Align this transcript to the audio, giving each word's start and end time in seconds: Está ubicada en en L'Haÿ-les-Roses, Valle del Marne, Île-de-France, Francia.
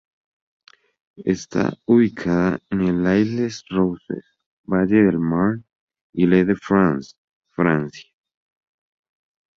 Está 1.35 1.77
ubicada 1.85 2.59
en 2.71 2.79
en 2.89 3.03
L'Haÿ-les-Roses, 3.03 4.25
Valle 4.63 5.03
del 5.05 5.19
Marne, 5.19 5.63
Île-de-France, 6.13 7.07
Francia. 7.51 8.09